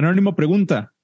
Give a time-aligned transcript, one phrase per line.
[0.00, 0.94] Anónimo pregunta,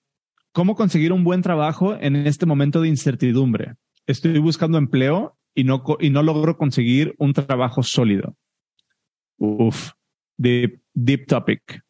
[0.52, 3.74] ¿cómo conseguir un buen trabajo en este momento de incertidumbre?
[4.06, 8.38] Estoy buscando empleo y no, y no logro conseguir un trabajo sólido.
[9.36, 9.90] Uf,
[10.38, 11.82] deep, deep topic.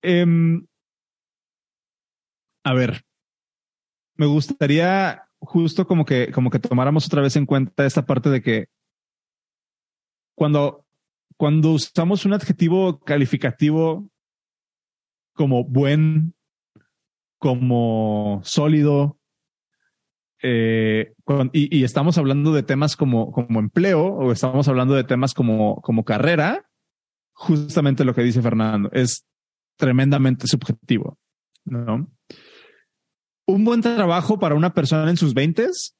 [0.00, 0.66] Em,
[2.64, 3.02] a ver,
[4.14, 8.40] me gustaría justo como que, como que tomáramos otra vez en cuenta esta parte de
[8.40, 8.68] que
[10.34, 10.86] cuando,
[11.36, 14.09] cuando usamos un adjetivo calificativo
[15.40, 16.34] como buen,
[17.38, 19.18] como sólido,
[20.42, 21.14] eh,
[21.54, 26.04] y, estamos hablando de temas como, como empleo o estamos hablando de temas como, como
[26.04, 26.68] carrera,
[27.32, 29.24] justamente lo que dice Fernando es
[29.78, 31.16] tremendamente subjetivo.
[31.64, 32.10] ¿no?
[33.46, 35.96] Un buen trabajo para una persona en sus veintes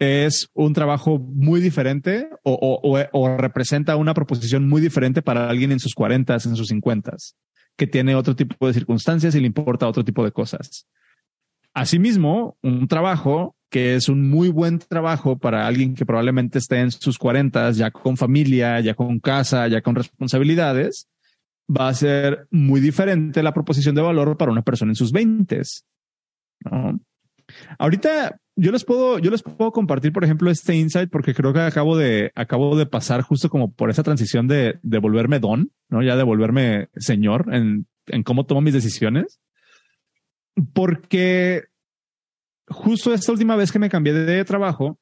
[0.00, 5.94] es un trabajo muy diferente o, representa una proposición muy diferente para alguien en sus
[5.94, 7.36] cuarentas, en sus cincuentas,
[7.80, 10.86] que tiene otro tipo de circunstancias y le importa otro tipo de cosas.
[11.72, 16.90] Asimismo, un trabajo que es un muy buen trabajo para alguien que probablemente esté en
[16.90, 21.08] sus cuarentas, ya con familia, ya con casa, ya con responsabilidades,
[21.74, 25.86] va a ser muy diferente la proposición de valor para una persona en sus veintes.
[27.78, 31.60] Ahorita yo les puedo, yo les puedo compartir, por ejemplo, este insight porque creo que
[31.60, 36.02] acabo de, acabo de pasar justo como por esa transición de, de volverme don, no
[36.02, 39.40] ya de volverme señor en, en cómo tomo mis decisiones.
[40.74, 41.64] Porque
[42.66, 44.98] justo esta última vez que me cambié de trabajo,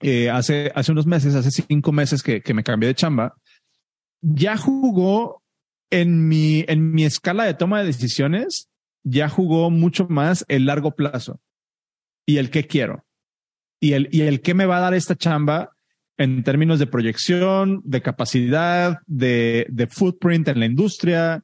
[0.00, 3.34] eh, hace, hace unos meses, hace cinco meses que, que me cambié de chamba,
[4.20, 5.42] ya jugó
[5.90, 8.68] en mi, en mi escala de toma de decisiones,
[9.02, 11.40] ya jugó mucho más el largo plazo
[12.28, 13.06] y el qué quiero
[13.80, 15.70] y el, y el qué me va a dar esta chamba
[16.18, 21.42] en términos de proyección, de capacidad, de, de footprint en la industria,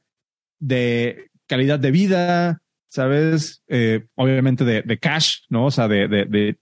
[0.59, 5.65] de calidad de vida, sabes, eh, obviamente de, de, cash, no?
[5.65, 6.57] O sea, de, de, de,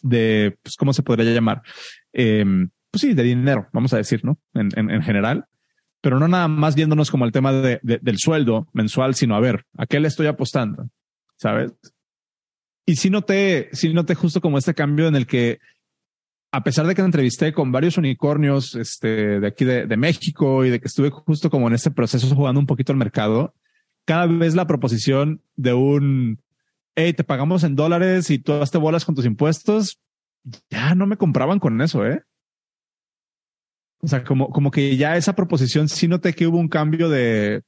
[0.00, 1.62] de, pues, ¿cómo se podría llamar?
[2.12, 2.44] Eh,
[2.90, 4.38] pues sí, de dinero, vamos a decir, ¿no?
[4.54, 5.44] En, en, en, general,
[6.00, 9.40] pero no nada más viéndonos como el tema de, de, del sueldo mensual, sino a
[9.40, 10.88] ver, ¿a qué le estoy apostando?
[11.36, 11.72] ¿Sabes?
[12.86, 15.60] Y sí noté, sí noté justo como este cambio en el que,
[16.52, 20.80] a pesar de que entrevisté con varios unicornios este, de aquí de, México y de
[20.80, 23.54] que estuve justo como en este proceso jugando un poquito el mercado,
[24.04, 26.40] cada vez la proposición de un,
[26.96, 30.00] hey, te pagamos en dólares y tú te bolas con tus impuestos,
[30.70, 32.24] ya no me compraban con eso, ¿eh?
[34.00, 37.62] O sea, como, como que ya esa proposición sí noté que hubo un cambio de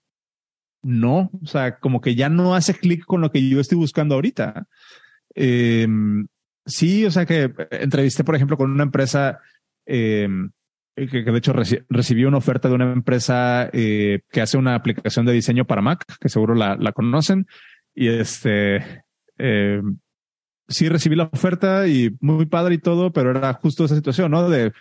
[0.83, 4.17] no, o sea, como que ya no hace clic con lo que yo estoy buscando
[4.17, 4.67] ahorita.
[5.35, 5.87] Eh,
[6.67, 9.41] sí, o sea que entrevisté, por ejemplo, con una empresa
[9.87, 10.29] eh,
[10.97, 15.27] que, de hecho reci recibí una oferta de una empresa eh, que hace una aplicación
[15.27, 17.47] de diseño para Mac, que seguro la, conocen.
[17.95, 19.05] Y este,
[19.39, 19.83] eh,
[20.69, 24.49] sí recibí la oferta y muy padre y todo, pero era justo esa situación, ¿no?
[24.49, 24.73] De,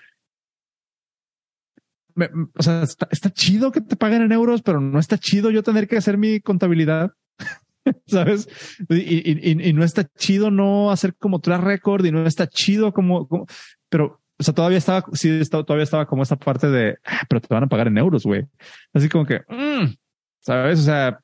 [2.55, 5.87] o sea, está, chido que te paguen en euros, pero no está chido yo tener
[5.87, 7.11] que hacer mi contabilidad.
[8.07, 8.47] ¿sabes?
[8.89, 12.93] Y, y, y, no está chido no hacer como track record y no está chido
[12.93, 13.45] como, como
[13.89, 17.41] pero, o sea, todavía estaba, sí, estaba, todavía estaba como esta parte de, ah, pero
[17.41, 18.45] te van a pagar en euros, güey.
[18.93, 19.93] Así como que, mm,
[20.39, 20.79] ¿sabes?
[20.79, 21.19] O sea,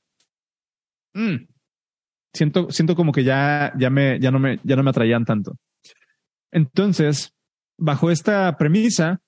[1.13, 1.47] mm,
[2.33, 5.57] siento, siento como que ya, ya me, ya no me, ya no me atraían tanto.
[6.51, 7.33] Entonces,
[7.77, 9.19] bajo esta premisa,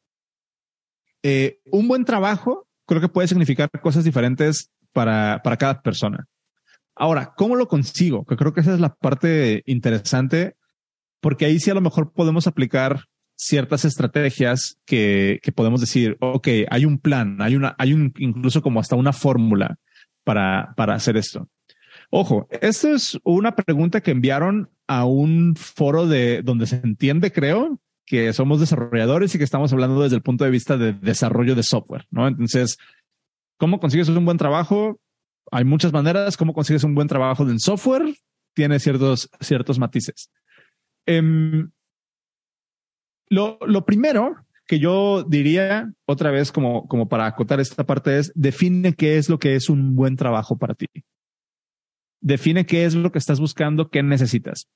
[1.24, 6.28] eh, un buen trabajo creo que puede significar cosas diferentes para, para cada persona.
[6.96, 8.26] Ahora, ¿cómo lo consigo?
[8.26, 10.56] Que creo que esa es la parte interesante,
[11.20, 16.48] porque ahí sí a lo mejor podemos aplicar ciertas estrategias que, que podemos decir, ok,
[16.70, 19.78] hay un plan, hay una, hay un, incluso como hasta una fórmula
[20.24, 21.50] para, para hacer esto.
[22.12, 27.80] Ojo, esto es una pregunta que enviaron a un foro de donde se entiende, creo,
[28.06, 31.64] que somos desarrolladores y que estamos hablando desde el punto de vista de desarrollo de
[31.64, 32.28] software, ¿no?
[32.28, 32.78] Entonces,
[33.58, 35.00] ¿cómo consigues un buen trabajo?
[35.52, 36.38] Hay muchas maneras.
[36.38, 38.16] ¿Cómo consigues un buen trabajo en software?
[38.54, 40.32] Tiene ciertos, ciertos matices.
[41.08, 41.72] Um,
[43.30, 44.36] lo, lo primero
[44.68, 49.28] que yo diría otra vez como, como para acotar esta parte es define qué es
[49.28, 50.88] lo que es un buen trabajo para ti.
[52.22, 54.70] Define qué es lo que estás buscando, qué necesitas.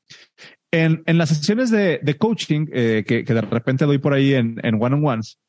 [0.71, 4.33] En, en las sesiones de, de coaching eh, que, que, de repente doy por ahí
[4.33, 5.39] en, en one-on-ones,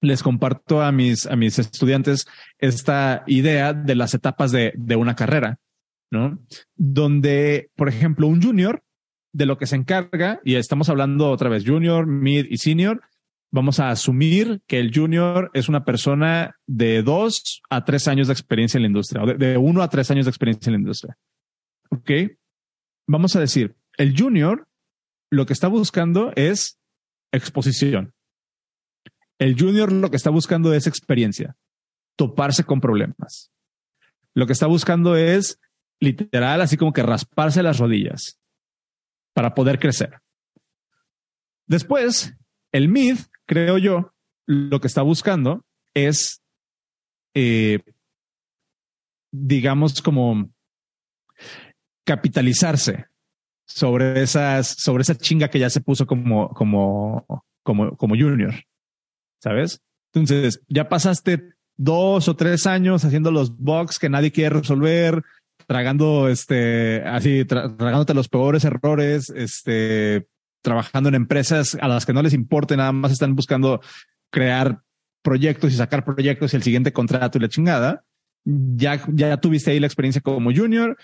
[0.00, 2.26] les comparto a mis, a mis estudiantes
[2.58, 5.58] esta idea de las etapas de, de una carrera,
[6.10, 6.38] ¿no?
[6.74, 8.82] Donde, por ejemplo, un junior
[9.32, 13.02] de lo que se encarga, y estamos hablando otra vez junior, mid y senior,
[13.52, 18.32] vamos a asumir que el junior es una persona de dos a tres años de
[18.32, 20.80] experiencia en la industria, o de, de uno a tres años de experiencia en la
[20.80, 21.16] industria.
[21.90, 22.10] Ok.
[23.08, 24.66] Vamos a decir, el junior
[25.30, 26.78] lo que está buscando es
[27.32, 28.12] exposición.
[29.38, 31.56] El junior lo que está buscando es experiencia,
[32.16, 33.50] toparse con problemas.
[34.34, 35.60] Lo que está buscando es
[36.00, 38.38] literal, así como que rasparse las rodillas
[39.34, 40.20] para poder crecer.
[41.66, 42.34] Después,
[42.72, 44.12] el mid, creo yo,
[44.46, 46.42] lo que está buscando es,
[47.34, 47.80] eh,
[49.32, 50.50] digamos, como
[52.04, 53.06] capitalizarse
[53.66, 57.26] sobre esas, sobre esa chinga que ya se puso como, como,
[57.62, 58.54] como, como junior.
[59.46, 59.80] ¿Sabes?
[60.12, 65.22] Entonces, ya pasaste dos o tres años haciendo los bugs que nadie quiere resolver,
[65.68, 70.26] tragando este, así, tragándote los peores errores, este,
[70.62, 73.80] trabajando en empresas a las que no les importe, nada más están buscando
[74.32, 74.80] crear
[75.22, 78.04] proyectos y sacar proyectos y el siguiente contrato y la chingada.
[78.44, 80.96] Ya, ya tuviste ahí la experiencia como junior.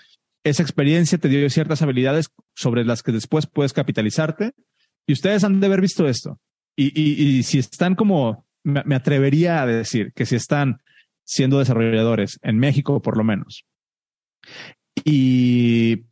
[0.43, 4.51] Esa experiencia te dio ciertas habilidades sobre las que después puedes capitalizarte.
[5.07, 6.41] Y ustedes han de haber visto esto.
[6.75, 10.81] Y, y, y si están como, me, atrevería a decir que si están
[11.23, 13.65] siendo desarrolladores en México, por lo menos,
[15.03, 16.05] y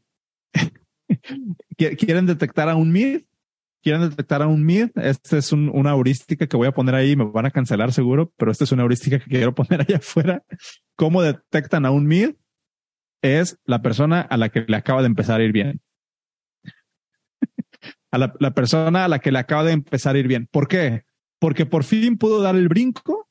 [1.77, 3.21] quieren detectar a un mid,
[3.81, 4.89] quieren detectar a un mid.
[4.95, 7.15] Esta es un, una heurística que voy a poner ahí.
[7.15, 10.43] Me van a cancelar seguro, pero esta es una heurística que quiero poner allá afuera.
[10.95, 12.35] ¿Cómo detectan a un mid?
[13.21, 15.81] Es la persona a la que le acaba de empezar a ir bien.
[18.11, 20.47] A la, persona a la que le acaba de empezar a ir bien.
[20.51, 21.03] ¿Por qué?
[21.39, 23.29] Porque por fin pudo dar el brinco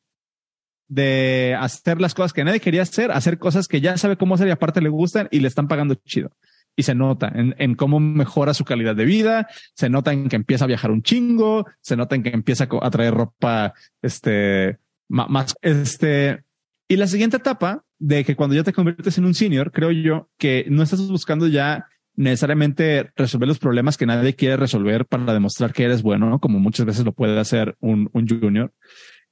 [0.89, 4.49] de hacer las cosas que nadie quería hacer, hacer cosas que ya sabe cómo hacer
[4.49, 6.33] y aparte le gustan y le están pagando chido.
[6.77, 10.37] Y se nota en, en, cómo mejora su calidad de vida, se nota en que
[10.37, 15.55] empieza a viajar un chingo, se nota en que empieza a traer ropa, este, más,
[15.61, 16.45] este,
[16.89, 20.29] y la siguiente etapa de que cuando ya te conviertes en un senior, creo yo
[20.39, 21.87] que no estás buscando ya
[22.21, 26.39] necesariamente resolver los problemas que nadie quiere resolver para demostrar que eres bueno, ¿no?
[26.39, 28.75] como muchas veces lo puede hacer un, un junior.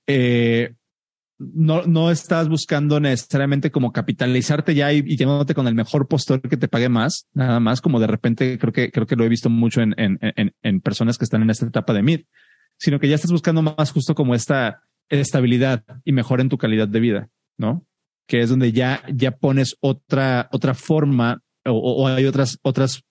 [0.06, 0.72] Eh,
[1.38, 6.40] no, no estás buscando necesariamente como capitalizarte ya y, y llevándote con el mejor postor
[6.40, 9.28] que te pague más, nada más como de repente creo que, creo que lo he
[9.28, 12.20] visto mucho en, en, en, en personas que están en esta etapa de mid,
[12.78, 16.88] sino que ya estás buscando más justo como esta estabilidad y mejor en tu calidad
[16.88, 17.86] de vida, ¿no?
[18.26, 23.02] Que es donde ya, ya pones otra, otra forma o, o hay otras, otras,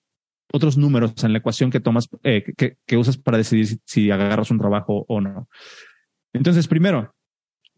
[0.52, 4.12] otros números en la ecuación que tomas, eh, que, que usas para decidir si, si
[4.12, 5.48] agarras un trabajo o no.
[6.34, 7.16] Entonces, primero,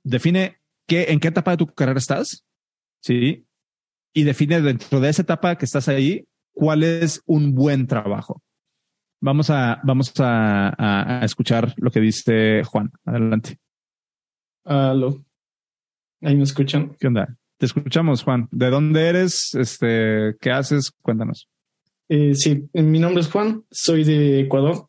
[0.03, 2.45] define qué, en qué etapa de tu carrera estás,
[3.01, 3.45] sí,
[4.13, 8.41] y define dentro de esa etapa que estás ahí cuál es un buen trabajo.
[9.21, 12.91] Vamos a, vamos a, a escuchar lo que dice Juan.
[13.05, 13.57] Adelante.
[14.65, 15.25] Aló.
[16.21, 16.95] Ahí me escuchan.
[16.99, 17.37] ¿Qué onda?
[17.59, 18.47] Te escuchamos, Juan.
[18.51, 19.53] ¿De dónde eres?
[19.53, 20.91] Este, ¿qué haces?
[21.01, 21.49] Cuéntanos.
[22.07, 24.87] Eh, sí, mi nombre es Juan, soy de Ecuador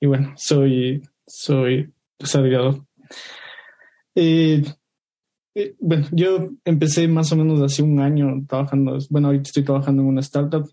[0.00, 2.86] y bueno, soy, soy desarrollador.
[4.14, 4.64] Eh,
[5.54, 10.00] eh, bueno, yo empecé más o menos hace un año trabajando, bueno, ahorita estoy trabajando
[10.00, 10.66] en una startup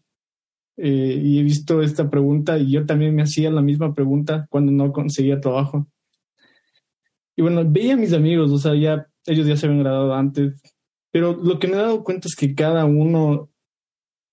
[0.77, 4.71] eh, y he visto esta pregunta y yo también me hacía la misma pregunta cuando
[4.71, 5.87] no conseguía trabajo.
[7.35, 10.53] Y bueno, veía a mis amigos, o sea, ya ellos ya se habían graduado antes,
[11.13, 13.51] pero lo que me he dado cuenta es que cada uno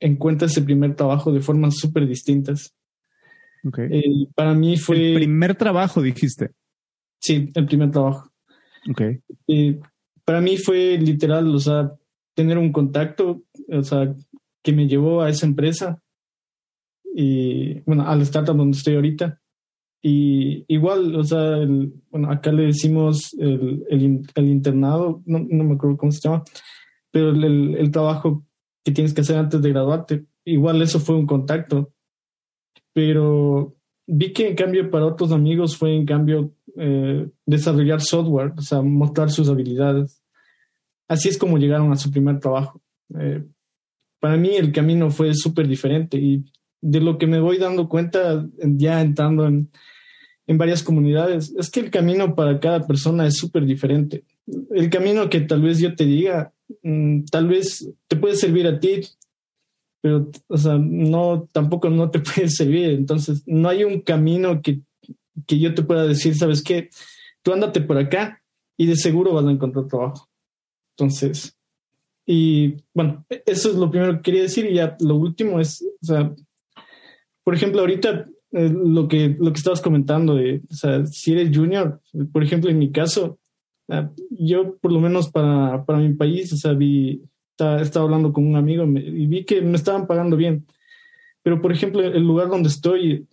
[0.00, 2.74] encuentra ese primer trabajo de formas súper distintas.
[3.62, 3.86] Okay.
[3.90, 5.10] Eh, para mí fue...
[5.10, 6.52] El primer trabajo, dijiste.
[7.20, 8.32] Sí, el primer trabajo.
[8.90, 9.20] Okay.
[9.46, 9.78] Eh,
[10.24, 11.92] para mí fue literal, o sea,
[12.34, 14.14] tener un contacto, o sea,
[14.62, 16.02] que me llevó a esa empresa
[17.14, 19.38] y, bueno, al startup donde estoy ahorita.
[20.02, 25.64] Y igual, o sea, el, bueno, acá le decimos el, el, el internado, no, no,
[25.64, 26.42] me acuerdo cómo se llama,
[27.10, 28.46] pero el, trabajo
[28.82, 31.92] que tienes que hacer antes de graduarte, igual eso fue un contacto.
[32.94, 33.76] Pero
[34.06, 38.80] vi que en cambio para otros amigos fue en cambio eh, desarrollar software, o sea,
[38.80, 40.22] mostrar sus habilidades.
[41.08, 42.80] Así es como llegaron a su primer trabajo.
[43.18, 43.44] Eh,
[44.18, 46.44] para mí el camino fue súper diferente y
[46.80, 49.70] de lo que me voy dando cuenta ya entrando en,
[50.50, 54.24] en varias comunidades es que el camino para cada persona es súper diferente.
[54.74, 56.52] El camino que tal vez yo te diga,
[56.82, 59.00] mmm, tal vez te puede servir a ti,
[60.00, 62.90] pero, o sea, no, tampoco no te puede servir.
[62.90, 64.80] Entonces, no hay un camino que,
[65.46, 66.90] que yo te pueda decir, ¿sabes qué?
[67.42, 68.42] Tú ándate por acá
[68.76, 70.28] y de seguro vas a encontrar trabajo.
[70.96, 71.56] Entonces,
[72.26, 76.04] y bueno, eso es lo primero que quería decir y ya lo último es, o
[76.04, 76.34] sea,
[77.44, 82.00] por ejemplo, ahorita lo que lo que estabas comentando, o sea, si eres junior,
[82.32, 83.38] por ejemplo, en mi caso,
[84.30, 88.56] yo por lo menos para, para mi país, o sea, vi, estaba, hablando con un
[88.56, 90.66] amigo y vi que me estaban pagando bien.
[91.42, 93.26] Pero, por ejemplo, el lugar donde estoy,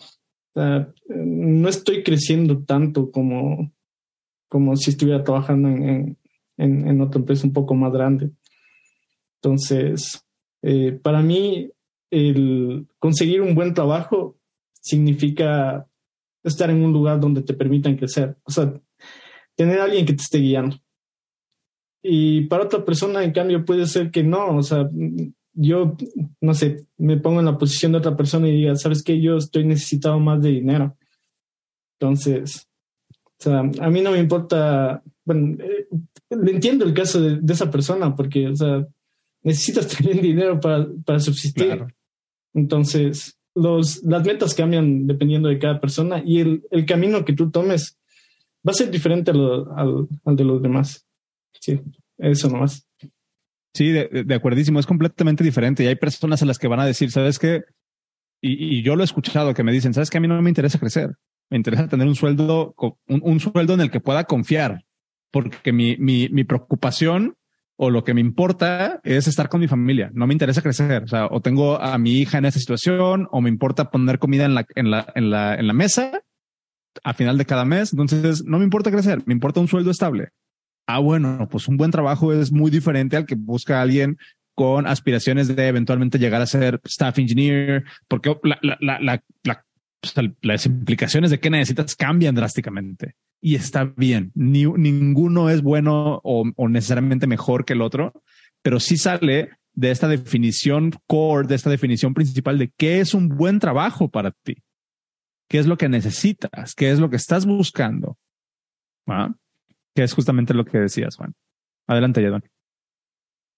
[0.56, 3.72] no estoy creciendo tanto como,
[4.48, 6.18] como si estuviera trabajando en,
[6.58, 8.32] en, en otra empresa un poco más grande.
[9.42, 10.26] Entonces,
[10.62, 11.70] eh, para mí,
[12.10, 14.37] el conseguir un buen trabajo
[14.88, 15.86] significa
[16.44, 18.38] estar en un lugar donde te permitan crecer.
[18.44, 18.74] O sea,
[19.56, 20.78] tener a alguien que te esté guiando.
[22.02, 24.58] Y para otra persona, en cambio, puede ser que no.
[24.58, 24.90] O sea,
[25.54, 25.98] yo,
[26.40, 29.20] no sé, me pongo en la posición de otra persona y diga, ¿sabes qué?
[29.20, 30.96] Yo estoy necesitado más de dinero.
[32.00, 32.68] Entonces,
[33.12, 35.88] o sea, a mí no me importa, bueno, eh,
[36.30, 38.88] entiendo el caso de, esa persona porque, o sea,
[39.44, 41.86] necesitas tener dinero para, para subsistir.
[42.54, 47.50] Entonces, los, las metas cambian dependiendo de cada persona y el, el camino que tú
[47.50, 47.98] tomes
[48.68, 49.66] va a ser diferente al,
[50.26, 51.06] al, de los demás.
[51.60, 51.80] Sí,
[52.18, 52.88] eso nomás.
[53.74, 56.86] Sí, de, de, acuerdísimo, es completamente diferente y hay personas a las que van a
[56.86, 57.64] decir, ¿sabes qué?
[58.42, 60.18] Y, y, yo lo he escuchado que me dicen, ¿sabes qué?
[60.18, 61.16] A mí no me interesa crecer,
[61.50, 62.76] me interesa tener un sueldo,
[63.08, 64.86] un, un sueldo en el que pueda confiar,
[65.32, 67.36] porque mi, mi, mi preocupación
[67.78, 70.10] o lo que me importa es estar con mi familia.
[70.14, 71.04] No me interesa crecer.
[71.04, 74.56] O sea, tengo a mi hija en esa situación o me importa poner comida en
[74.56, 76.24] la, en la, en la, en la mesa
[77.04, 77.94] a final de cada mes.
[77.94, 80.30] Entonces no me importa crecer, me importa un sueldo estable.
[80.88, 84.18] Ah, bueno, pues un buen trabajo es muy diferente al que busca alguien
[84.56, 89.00] con aspiraciones de eventualmente llegar a ser staff engineer, porque la, la,
[89.44, 89.66] la,
[90.42, 94.32] las implicaciones de qué necesitas cambian drásticamente y está bien.
[94.36, 98.14] Ni, ninguno es bueno o, necesariamente mejor que el otro,
[98.62, 103.30] pero sí sale de esta definición core, de esta definición principal de qué es un
[103.30, 104.64] buen trabajo para ti,
[105.48, 108.18] qué es lo que necesitas, qué es lo que estás buscando,
[109.06, 109.34] ¿Ah?
[109.96, 111.34] que es justamente lo que decías, Juan.
[111.88, 112.44] Adelante, Yadon.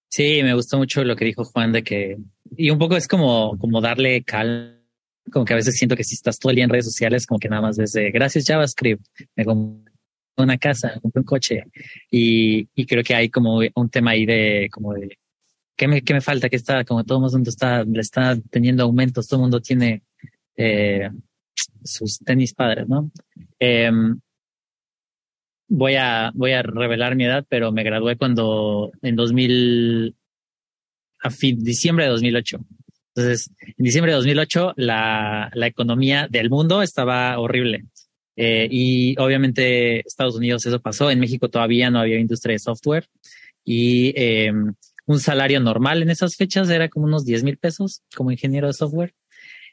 [0.10, 2.18] Sí, me gustó mucho lo que dijo Juan de que,
[2.58, 4.79] y un poco es como, como darle calma
[5.32, 7.40] como que a veces siento que si estás todo el día en redes sociales, como
[7.40, 9.06] que nada más desde gracias JavaScript,
[9.36, 9.94] me compré
[10.38, 11.64] una casa, compré un coche
[12.10, 15.18] y, y, creo que hay como un tema ahí de como de
[15.76, 18.84] qué me, qué me falta, que está como todo el mundo está, le está teniendo
[18.84, 20.04] aumentos, todo el mundo tiene
[20.58, 21.10] eh,
[21.84, 23.12] sus tenis padres, ¿no?
[23.60, 23.92] Eh,
[25.70, 30.16] voy a, voy a revelar mi edad, pero me gradué cuando en 2000,
[31.22, 32.60] a fin, diciembre de 2008.
[33.20, 37.84] Entonces, en diciembre de 2008, la, la economía del mundo estaba horrible.
[38.38, 41.12] Eh, y obviamente Estados Unidos eso pasó.
[41.12, 43.08] En México todavía no había industria de software.
[43.66, 44.54] Y eh,
[45.06, 48.74] un salario normal en esas fechas era como unos 10 mil pesos como ingeniero de
[48.74, 49.14] software.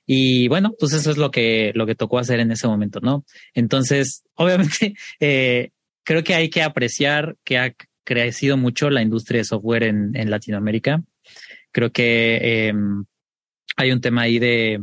[0.04, 3.24] Y bueno, pues eso es lo que, lo que tocó hacer en ese momento, ¿no?
[3.54, 5.70] Entonces, obviamente, eh,
[6.02, 10.30] creo que hay que apreciar que ha crecido mucho la industria de software en, en
[10.30, 11.04] Latinoamérica.
[11.70, 12.74] Creo que eh,
[13.76, 14.83] hay un tema ahí de,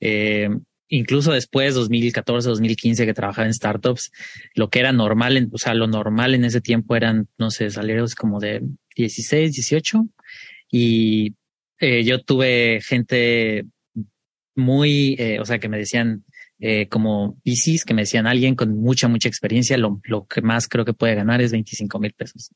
[0.00, 0.48] eh,
[0.88, 4.12] incluso después, 2014, 2015, que trabajaba en startups,
[4.54, 7.70] lo que era normal, en, o sea, lo normal en ese tiempo eran, no sé,
[7.70, 8.62] salarios como de
[8.96, 10.06] 16, 18.
[10.70, 11.34] Y
[11.78, 13.64] eh, yo tuve gente
[14.56, 16.24] muy, eh, o sea, que me decían
[16.60, 20.68] eh, como VCs, que me decían alguien con mucha, mucha experiencia, lo, lo que más
[20.68, 22.50] creo que puede ganar es 25 mil pesos.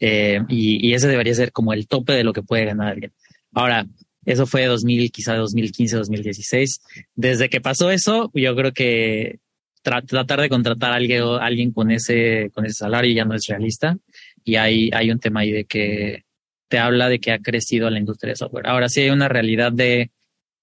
[0.00, 3.12] Eh, y, y ese debería ser como el tope de lo que puede ganar alguien.
[3.52, 3.86] Ahora,
[4.28, 6.80] eso fue 2000, quizá 2015, 2016.
[7.14, 9.38] Desde que pasó eso, yo creo que
[9.82, 13.96] tratar de contratar a alguien, alguien con ese, con ese salario ya no es realista.
[14.44, 16.24] Y hay, hay un tema ahí de que
[16.68, 18.66] te habla de que ha crecido la industria de software.
[18.66, 20.10] Ahora sí hay una realidad de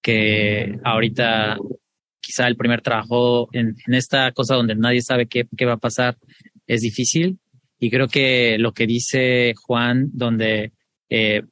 [0.00, 1.58] que ahorita
[2.20, 5.78] quizá el primer trabajo en, en esta cosa donde nadie sabe qué, qué va a
[5.78, 6.16] pasar
[6.68, 7.40] es difícil.
[7.80, 10.70] Y creo que lo que dice Juan, donde
[11.08, 11.42] eh,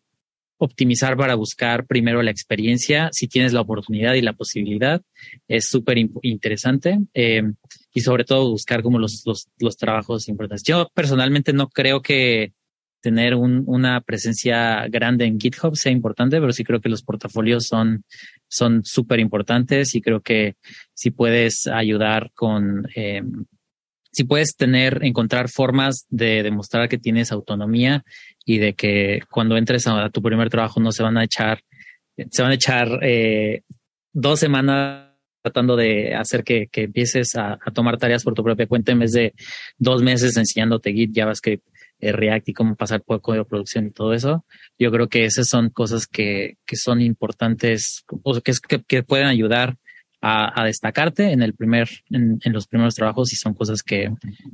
[0.58, 5.02] optimizar para buscar primero la experiencia, si tienes la oportunidad y la posibilidad,
[5.49, 7.42] es súper interesante eh,
[7.92, 10.62] y sobre todo buscar como los, los, los, trabajos importantes.
[10.64, 12.52] Yo personalmente no creo que
[13.00, 17.66] tener un, una presencia grande en GitHub sea importante, pero sí creo que los portafolios
[17.66, 18.04] son
[18.49, 20.54] son súper importantes y creo que
[20.94, 23.23] si puedes ayudar con eh,
[24.14, 28.04] si puedes tener, encontrar formas de demostrar que tienes autonomía
[28.44, 31.60] y de que cuando entres a, tu primer trabajo no se van a echar,
[32.30, 33.62] se van a echar eh,
[34.12, 35.10] dos semanas
[35.42, 39.00] tratando de hacer que, que empieces a, a, tomar tareas por tu propia cuenta en
[39.00, 39.34] vez de
[39.76, 41.66] dos meses enseñándote Git, JavaScript,
[42.00, 44.44] eh, React y cómo pasar por código de producción y todo eso.
[44.78, 48.52] Yo creo que esas son cosas que, que son importantes o que,
[48.86, 49.76] que, pueden ayudar
[50.20, 54.10] a, destacarte en el primer, en, los primeros trabajos y son cosas que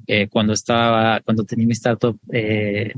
[0.07, 2.93] eh, cuando estaba, cuando tenía mi startup, eh,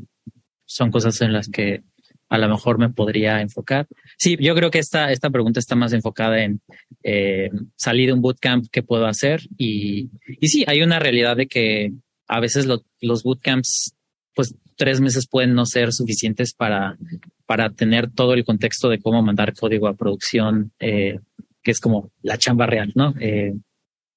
[0.73, 1.83] son cosas en las que
[2.29, 3.87] a lo mejor me podría enfocar.
[4.17, 6.63] Sí, yo creo que esta, esta pregunta está más enfocada en
[7.03, 10.09] eh, salir de un bootcamp que puedo hacer y,
[10.41, 11.93] y sí, hay una realidad de que
[12.27, 13.95] a veces los bootcamps,
[14.35, 16.97] pues tres meses pueden no ser suficientes para,
[17.45, 21.19] para tener todo el contexto de cómo mandar código a producción, eh,
[21.63, 23.15] que es como la chamba real, ¿no?
[23.21, 23.53] Eh,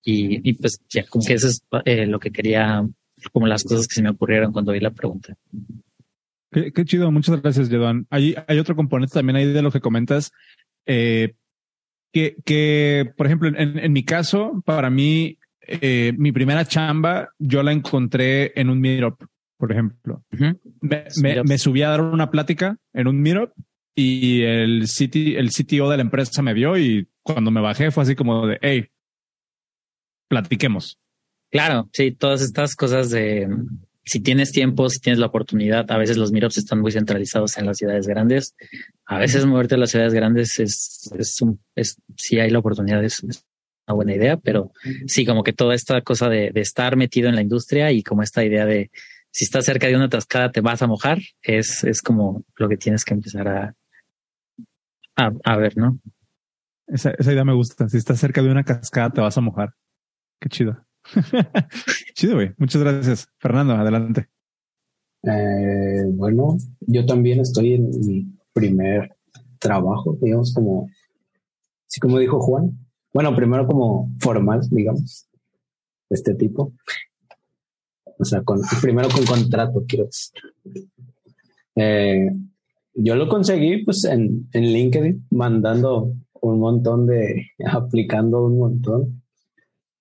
[0.07, 1.61] y, pues ya, como que eso es
[2.07, 2.87] lo que quería,
[3.33, 5.35] como las cosas que se me ocurrieron cuando vi la pregunta.
[6.73, 8.07] Qué, chido, muchas gracias, Jedon.
[8.09, 10.31] Hay, hay otro componente también ahí de lo que comentas,
[10.85, 11.35] que,
[12.13, 15.37] que, por ejemplo, en, en mi caso, para mí,
[16.17, 19.25] mi primera chamba, yo la encontré en un meetup
[19.57, 20.23] por ejemplo.
[20.81, 23.51] me, subí a dar una plática en un meetup
[23.95, 28.03] y el, city, el CTO de la empresa me vio y cuando me bajé fue
[28.03, 28.87] así como de, hey,
[30.27, 30.99] platiquemos.
[31.49, 33.47] Claro, sí, todas estas cosas de
[34.05, 37.65] si tienes tiempo, si tienes la oportunidad, a veces los meetups están muy centralizados en
[37.65, 38.55] las ciudades grandes.
[39.05, 43.03] A veces moverte a las ciudades grandes es, es, un, es si hay la oportunidad,
[43.03, 44.71] es, una buena idea, pero
[45.05, 48.23] sí, como que toda esta cosa de, de estar metido en la industria y como
[48.23, 48.89] esta idea de
[49.31, 52.77] si estás cerca de una cascada te vas a mojar, es, es como lo que
[52.77, 53.75] tienes que empezar a,
[55.15, 55.99] a, ver, ¿no?
[56.87, 57.89] Esa, esa, idea me gusta.
[57.89, 59.73] Si estás cerca de una cascada te vas a mojar.
[60.39, 60.84] Qué chido.
[62.13, 62.53] chido, güey.
[62.57, 63.27] Muchas gracias.
[63.39, 64.27] Fernando, adelante.
[65.23, 69.15] Eh, bueno, yo también estoy en mi primer
[69.59, 70.87] trabajo, digamos, como,
[71.87, 72.77] así como dijo Juan.
[73.13, 75.27] Bueno, primero como formal, digamos,
[76.09, 76.73] este tipo.
[78.17, 80.89] O sea, con, primero con contrato, quiero decir.
[81.75, 82.29] Eh,
[82.93, 89.14] yo lo conseguí pues en, en LinkedIn, mandando un montón de, aplicando un montón,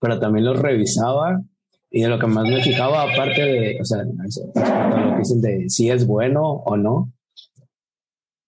[0.05, 1.43] pero también lo revisaba
[1.91, 5.65] y de lo que más me fijaba, aparte de, o sea, lo que dicen de
[5.71, 7.11] si es bueno o no,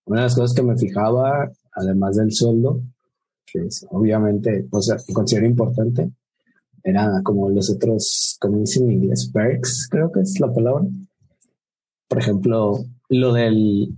[0.05, 2.83] una de las cosas que me fijaba, además del sueldo,
[3.51, 6.11] que es obviamente, o sea, considero importante,
[6.85, 10.85] era como los otros, como dicen en inglés, perks, creo que es la palabra.
[12.07, 13.97] Por ejemplo, lo del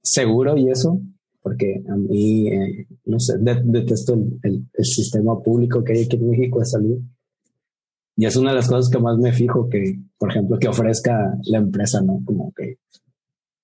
[0.00, 1.00] seguro y eso,
[1.42, 6.30] porque a mí, eh, no sé, detesto el, el, sistema público que hay aquí en
[6.30, 6.98] México de salud.
[8.16, 11.38] Y es una de las cosas que más me fijo que, por ejemplo, que ofrezca
[11.44, 12.20] la empresa, ¿no?
[12.24, 12.78] Como que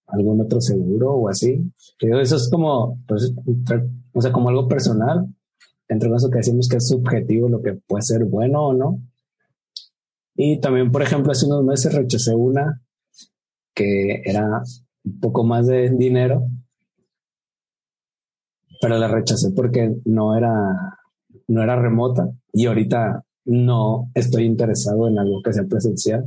[0.06, 1.70] algún otro seguro o así.
[2.00, 3.34] eso es como, pues,
[4.12, 5.28] o sea, como algo personal
[5.88, 9.02] entre eso que decimos que es subjetivo lo que puede ser bueno o no.
[10.34, 12.82] Y también, por ejemplo, hace unos meses rechacé una
[13.74, 14.62] que era
[15.04, 16.46] un poco más de dinero,
[18.80, 20.98] pero la rechacé porque no era,
[21.48, 26.26] no era remota y ahorita no estoy interesado en algo que sea presencial.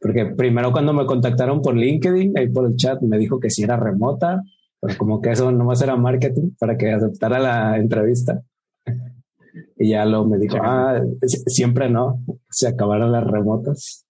[0.00, 3.62] Porque primero cuando me contactaron por LinkedIn, ahí por el chat, me dijo que si
[3.62, 4.42] era remota,
[4.80, 8.42] pero como que eso nomás era marketing para que aceptara la entrevista.
[9.76, 11.00] Y ya lo me dijo, ah,
[11.46, 14.04] siempre no, se acabaron las remotas.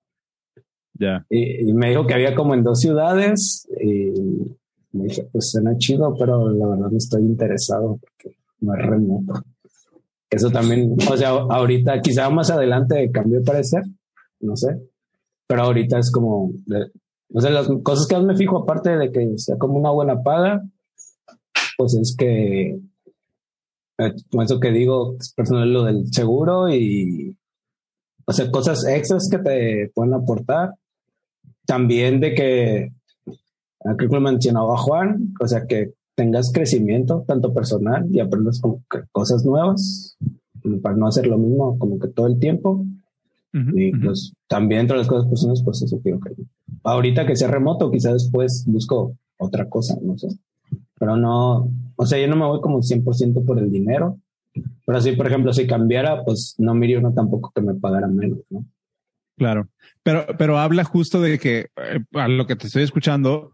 [0.94, 1.24] Ya.
[1.30, 4.12] Y, me dijo que había como en dos ciudades y
[4.92, 9.42] me dije, pues suena chido, pero la verdad no estoy interesado porque no es remoto.
[10.30, 13.82] Eso también, o sea, ahorita quizá más adelante cambió de parecer,
[14.40, 14.78] no sé,
[15.46, 16.52] pero ahorita es como,
[17.32, 20.62] o sea, las cosas que me fijo, aparte de que sea como una buena paga,
[21.78, 22.78] pues es que,
[23.98, 27.36] eh, como eso que digo, es personal lo del seguro y,
[28.26, 30.74] o sea, cosas extras que te pueden aportar.
[31.66, 32.92] También de que,
[33.80, 38.82] creo que lo mencionaba Juan, o sea, que tengas crecimiento, tanto personal, y aprendas como
[39.12, 40.16] cosas nuevas,
[40.82, 42.84] para no hacer lo mismo como que todo el tiempo.
[43.52, 46.32] y pues también entre las cosas personales, pues eso creo que
[46.84, 50.28] ahorita que sea remoto, quizás después busco otra cosa, no sé.
[50.98, 54.18] Pero no, o sea, yo no me voy como 100% por el dinero.
[54.84, 58.08] Pero sí, por ejemplo, si cambiara, pues no me iría uno tampoco que me pagara
[58.08, 58.64] menos, ¿no?
[59.36, 59.68] Claro,
[60.02, 63.52] pero, pero habla justo de que eh, a lo que te estoy escuchando,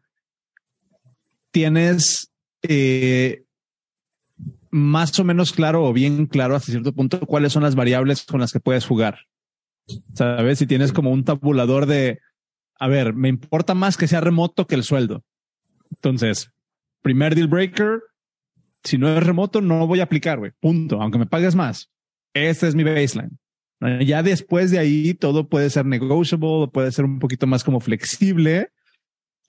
[1.55, 3.45] tienes eh,
[4.73, 8.41] más o menos claro o bien claro hasta cierto punto cuáles son las variables con
[8.41, 9.21] las que puedes jugar.
[10.15, 12.19] Sabes, si tienes como un tabulador de
[12.81, 15.23] a ver, me importa más que sea remoto que el sueldo.
[15.93, 16.51] Entonces,
[17.03, 18.01] primer deal breaker,
[18.83, 20.51] si no es remoto, no voy a aplicar, güey.
[20.59, 21.01] Punto.
[21.01, 21.89] Aunque me pagues más.
[22.33, 23.39] Este es mi baseline.
[24.05, 28.71] Ya después de ahí todo puede ser negotiable, puede ser un poquito más como flexible.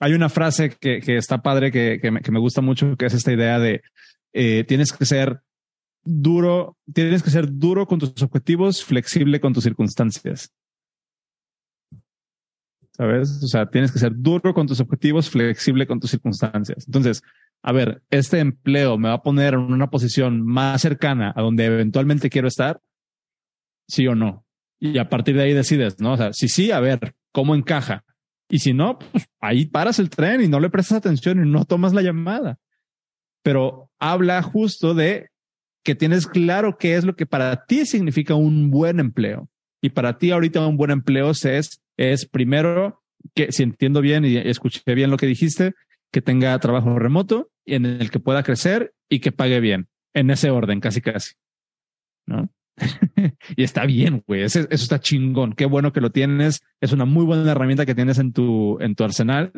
[0.00, 3.06] Hay una frase que, que está padre, que, que, me, que, me, gusta mucho, que
[3.06, 3.82] es esta idea de
[4.32, 5.40] eh, tienes que ser
[6.04, 10.52] duro, tienes que ser duro con tus objetivos, flexible con tus circunstancias.
[12.92, 13.42] ¿Sabes?
[13.42, 16.84] O sea, tienes que ser duro con tus objetivos, flexible con tus circunstancias.
[16.86, 17.22] Entonces,
[17.62, 21.66] a ver, este empleo me va a poner en una posición más cercana a donde
[21.66, 22.80] eventualmente quiero estar,
[23.86, 24.46] sí o no.
[24.78, 26.12] Y a partir de ahí decides, ¿no?
[26.12, 28.04] O sea, si sí, a ver, ¿cómo encaja?
[28.48, 31.64] Y si no, pues ahí paras el tren y no le prestas atención y no
[31.64, 32.58] tomas la llamada.
[33.42, 35.30] Pero habla justo de
[35.84, 39.48] que tienes claro qué es lo que para ti significa un buen empleo.
[39.80, 43.02] Y para ti ahorita un buen empleo es, es primero
[43.34, 45.74] que si entiendo bien y escuché bien lo que dijiste,
[46.12, 49.88] que tenga trabajo remoto y en el que pueda crecer y que pague bien.
[50.14, 51.34] En ese orden, casi casi.
[52.26, 52.48] ¿No?
[53.56, 54.42] y está bien, güey.
[54.42, 55.54] Eso, está chingón.
[55.54, 56.62] Qué bueno que lo tienes.
[56.80, 59.52] Es una muy buena herramienta que tienes en tu, en tu arsenal.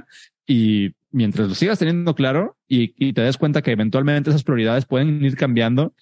[0.46, 4.86] Y mientras lo sigas teniendo claro y, y te des cuenta que eventualmente esas prioridades
[4.86, 5.94] pueden ir cambiando,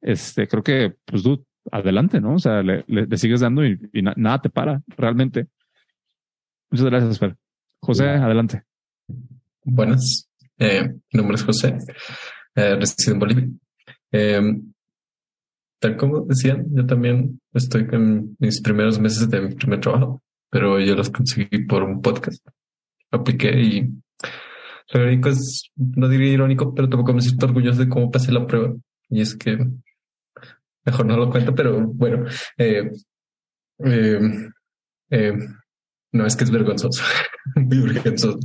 [0.00, 2.34] este, creo que, pues, tú, adelante, ¿no?
[2.34, 3.78] O sea, le, le, sigues dando y,
[4.16, 5.46] nada te para, realmente.
[6.70, 7.36] Muchas gracias, Fer.
[7.80, 8.64] José, adelante.
[9.64, 10.28] Buenas.
[10.58, 11.78] Eh, mi nombre es José.
[12.54, 13.48] Eh, resido en Bolivia.
[14.12, 14.40] Eh,
[15.78, 20.80] tal como decían, yo también estoy en mis primeros meses de mi primer trabajo, pero
[20.80, 22.46] yo los conseguí por un podcast.
[23.10, 23.88] Apliqué y
[24.92, 28.46] lo irónico es, no diría irónico, pero tampoco me siento orgulloso de cómo pasé la
[28.46, 28.74] prueba.
[29.10, 29.58] Y es que
[30.84, 32.90] mejor no lo cuento, pero bueno, eh,
[33.84, 34.20] eh,
[35.10, 35.32] eh,
[36.12, 37.02] no es que es vergonzoso,
[37.56, 38.38] muy vergonzoso.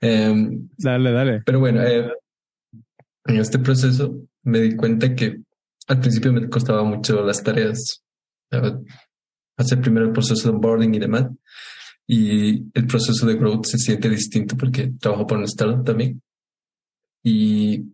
[0.00, 1.42] dale, dale.
[1.44, 5.40] Pero bueno, en este proceso me di cuenta que
[5.86, 8.02] al principio me costaba mucho las tareas,
[9.56, 11.26] hacer primero el proceso de onboarding y demás.
[12.08, 16.22] Y el proceso de growth se siente distinto porque trabajo por un startup también.
[17.24, 17.92] Y,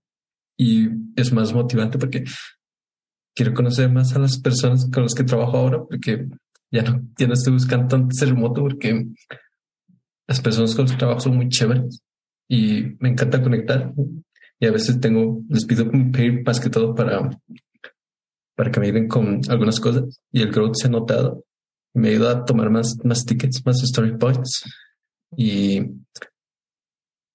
[0.58, 2.24] y es más motivante porque
[3.34, 6.28] quiero conocer más a las personas con las que trabajo ahora porque
[6.70, 9.06] ya no, ya no estoy buscando tanto ser remoto porque
[10.26, 12.02] las personas con las que trabajo son muy chéveres
[12.48, 13.92] y me encanta conectar.
[14.60, 17.30] Y a veces tengo, les pido pedir más que todo para
[18.62, 21.44] para que me ayuden con algunas cosas y el growth se ha notado.
[21.94, 24.62] Me ayuda a tomar más, más tickets, más story points.
[25.36, 25.78] Y,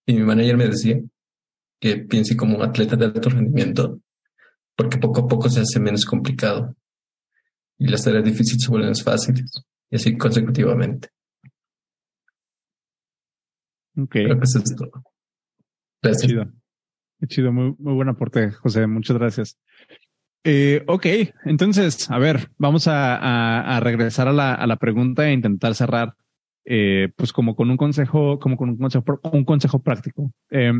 [0.06, 1.02] y mi manager me decía
[1.82, 4.00] que piense como un atleta de alto rendimiento,
[4.74, 6.74] porque poco a poco se hace menos complicado
[7.78, 9.52] y las tareas difíciles se vuelven más fáciles
[9.90, 11.10] y así consecutivamente.
[13.94, 15.04] Creo que eso es todo.
[16.02, 16.32] Gracias.
[16.32, 16.46] Chido.
[17.28, 17.52] chido.
[17.52, 18.88] Muy, muy buen aporte, José.
[18.88, 19.58] Muchas gracias.
[20.44, 21.06] Eh, ok,
[21.46, 26.14] entonces, a ver, vamos a, regresar a la, pregunta e intentar cerrar,
[26.66, 30.32] eh, pues como con un consejo, como con un consejo, un consejo práctico.
[30.50, 30.74] Eh,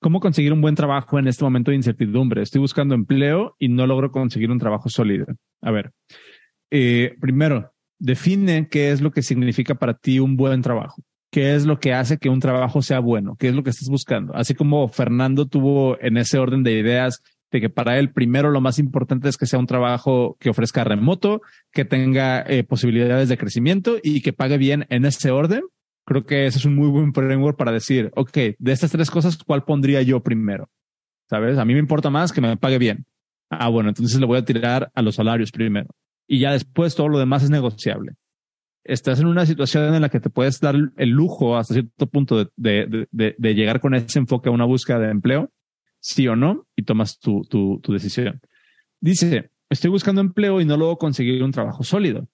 [0.00, 2.42] ¿Cómo conseguir un buen trabajo en este momento de incertidumbre?
[2.42, 5.26] Estoy buscando empleo y no logro conseguir un trabajo sólido.
[5.60, 5.92] A ver,
[7.20, 11.02] primero, define qué es lo que significa para ti un buen trabajo.
[11.30, 13.36] ¿Qué es lo que hace que un trabajo sea bueno?
[13.38, 14.34] ¿Qué es lo que estás buscando?
[14.34, 18.60] Así como Fernando tuvo en ese orden de ideas de que para él primero lo
[18.60, 21.40] más importante es que sea un trabajo que ofrezca remoto,
[21.72, 25.62] que tenga eh, posibilidades de crecimiento y que pague bien en ese orden.
[26.04, 29.38] Creo que ese es un muy buen framework para decir, ok, de estas tres cosas,
[29.38, 30.68] ¿cuál pondría yo primero?
[31.28, 31.58] ¿Sabes?
[31.58, 33.06] A mí me importa más que me pague bien.
[33.50, 35.88] Ah, bueno, entonces le voy a tirar a los salarios primero.
[36.26, 38.12] Y ya después todo lo demás es negociable.
[38.84, 42.50] Estás en una situación en la que te puedes dar el lujo hasta cierto punto
[42.56, 45.50] de, de llegar con ese enfoque a una búsqueda de empleo
[46.00, 48.40] sí o no y tomas tu, tu, tu decisión.
[49.00, 52.28] Dice, estoy buscando empleo y no logro conseguir un trabajo sólido.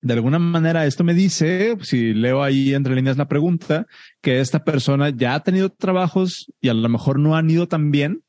[0.00, 3.86] De alguna manera, esto me dice, si leo ahí entre líneas la pregunta,
[4.20, 7.92] que esta persona ya ha tenido trabajos y a lo mejor no han ido tan
[7.92, 8.24] bien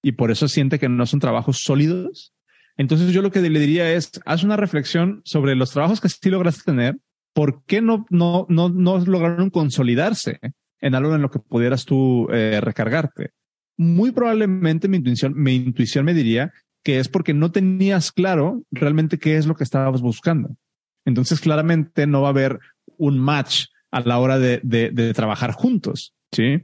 [0.00, 2.32] y por eso siente que no son trabajos sólidos.
[2.76, 6.30] Entonces yo lo que le diría es, haz una reflexión sobre los trabajos que sí
[6.30, 6.96] lograste tener,
[7.32, 10.38] ¿por qué no, no, no, no lograron consolidarse
[10.80, 13.30] en algo en lo que pudieras tú eh, recargarte?
[13.76, 16.52] Muy probablemente mi intuición, mi intuición me diría
[16.84, 20.56] que es porque no tenías claro realmente qué es lo que estabas buscando.
[21.04, 22.60] Entonces, claramente no va a haber
[22.96, 26.14] un match a la hora de, de, trabajar juntos.
[26.32, 26.62] Sí.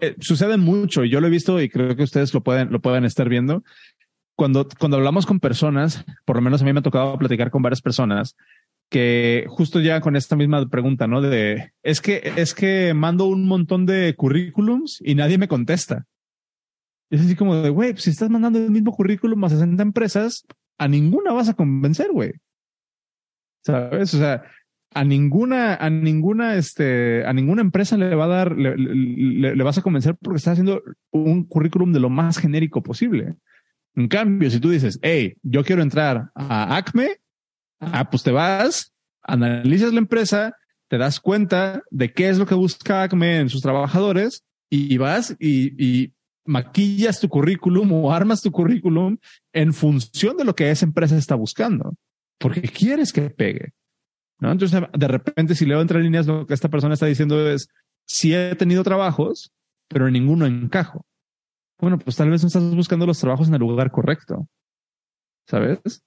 [0.00, 1.04] Eh, sucede mucho.
[1.04, 3.64] Yo lo he visto y creo que ustedes lo pueden, lo pueden estar viendo.
[4.36, 7.62] Cuando, cuando hablamos con personas, por lo menos a mí me ha tocado platicar con
[7.62, 8.36] varias personas
[8.92, 11.22] que justo ya con esta misma pregunta, ¿no?
[11.22, 16.06] De es que es que mando un montón de currículums y nadie me contesta.
[17.12, 20.46] Es así como de, güey, pues si estás mandando el mismo currículum a 60 empresas,
[20.78, 22.32] a ninguna vas a convencer, güey.
[23.62, 24.14] ¿Sabes?
[24.14, 24.44] O sea,
[24.94, 29.82] a ninguna, a ninguna, este, a ninguna empresa le va a dar, le, vas a
[29.82, 33.34] convencer porque estás haciendo un currículum de lo más genérico posible.
[33.94, 37.18] En cambio, si tú dices, hey, yo quiero entrar a Acme,
[37.80, 40.56] ah, pues te vas, analizas la empresa,
[40.88, 45.36] te das cuenta de qué es lo que busca Acme en sus trabajadores y vas
[45.38, 49.16] y, y maquillas tu currículum o armas tu currículum
[49.52, 51.94] en función de lo que esa empresa está buscando,
[52.38, 53.72] porque quieres que pegue.
[54.40, 54.50] ¿no?
[54.50, 57.68] Entonces, de repente, si leo entre líneas, lo que esta persona está diciendo es,
[58.06, 59.52] si he tenido trabajos,
[59.88, 61.06] pero ninguno encajo.
[61.78, 64.48] Bueno, pues tal vez no estás buscando los trabajos en el lugar correcto.
[65.46, 66.02] ¿Sabes?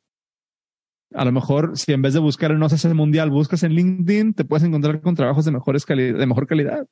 [1.13, 4.43] A lo mejor, si en vez de buscar en OCC Mundial, buscas en LinkedIn, te
[4.43, 6.87] puedes encontrar con trabajos de mejor calidad.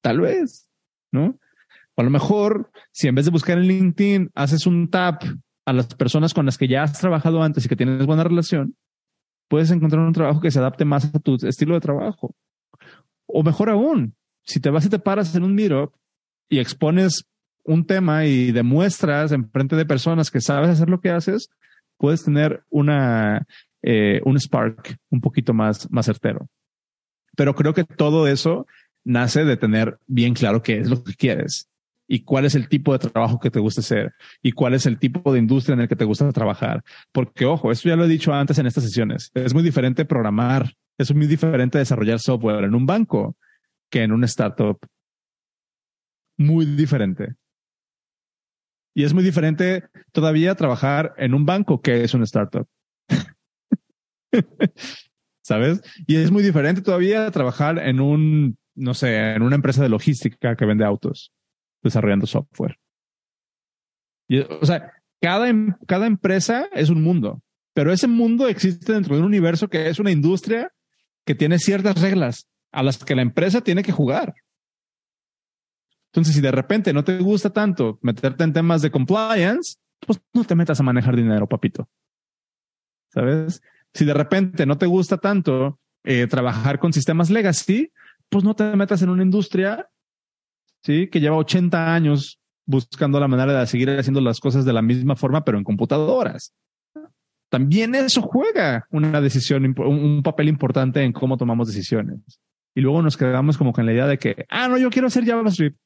[0.00, 0.68] Tal vez,
[1.12, 1.38] ¿no?
[1.94, 5.22] O a lo mejor, si en vez de buscar en LinkedIn, haces un tap
[5.66, 8.76] a las personas con las que ya has trabajado antes y que tienes buena relación,
[9.48, 12.34] puedes encontrar un trabajo que se adapte más a tu estilo de trabajo.
[13.26, 15.92] O mejor aún, si te vas y te paras en un meetup
[16.48, 17.26] y expones
[17.64, 21.48] un tema y demuestras en frente de personas que sabes hacer lo que haces,
[21.98, 23.46] puedes tener una,
[23.82, 26.48] eh, un spark un poquito más, más certero.
[27.36, 28.66] Pero creo que todo eso
[29.04, 31.68] nace de tener bien claro qué es lo que quieres
[32.12, 34.98] y cuál es el tipo de trabajo que te gusta hacer y cuál es el
[34.98, 36.84] tipo de industria en el que te gusta trabajar.
[37.10, 40.74] Porque, ojo, esto ya lo he dicho antes en estas sesiones, es muy diferente programar,
[40.98, 43.38] es muy diferente desarrollar software en un banco
[43.90, 44.78] que en una startup.
[46.36, 47.34] Muy diferente.
[48.94, 52.68] Y es muy diferente todavía trabajar en un banco que es una startup.
[55.42, 55.80] ¿Sabes?
[56.06, 60.56] Y es muy diferente todavía trabajar en un, no sé, en una empresa de logística
[60.56, 61.32] que vende autos
[61.82, 62.78] desarrollando software.
[64.60, 67.42] O sea, cada, em, cada empresa es un mundo,
[67.74, 70.72] pero ese mundo existe dentro de un universo que es una industria
[71.24, 74.34] que tiene ciertas reglas a las que la empresa tiene que jugar.
[76.12, 80.44] Entonces, si de repente no te gusta tanto meterte en temas de compliance, pues no
[80.44, 81.88] te metas a manejar dinero, papito.
[83.08, 83.62] ¿Sabes?
[83.94, 87.92] Si de repente no te gusta tanto eh, trabajar con sistemas legacy,
[88.28, 89.88] pues no te metas en una industria
[90.82, 91.08] ¿sí?
[91.08, 95.16] Que lleva 80 años buscando la manera de seguir haciendo las cosas de la misma
[95.16, 96.54] forma, pero en computadoras.
[97.50, 102.20] También eso juega una decisión, un papel importante en cómo tomamos decisiones.
[102.74, 105.26] Y luego nos quedamos como con la idea de que, ah, no, yo quiero hacer
[105.26, 105.78] JavaScript.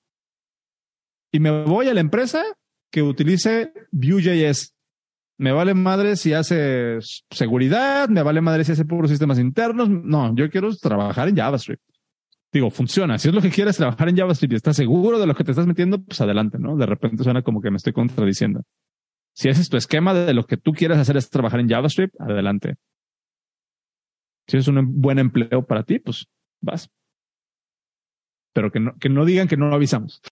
[1.33, 2.45] Y me voy a la empresa
[2.93, 4.75] que utilice Vue.js.
[5.39, 6.99] Me vale madre si hace
[7.31, 9.89] seguridad, me vale madre si hace puros sistemas internos.
[9.89, 11.83] No, yo quiero trabajar en JavaScript
[12.57, 13.19] digo, funciona.
[13.19, 15.53] Si es lo que quieres trabajar en JavaScript y estás seguro de lo que te
[15.53, 16.77] estás metiendo, pues adelante, ¿no?
[16.77, 18.63] De repente suena como que me estoy contradiciendo.
[19.35, 22.19] Si ese es tu esquema de lo que tú quieres hacer es trabajar en JavaScript,
[22.21, 22.77] adelante.
[24.49, 26.27] Si es un buen empleo para ti, pues
[26.61, 26.89] vas.
[28.55, 30.21] Pero que no, que no digan que no lo avisamos.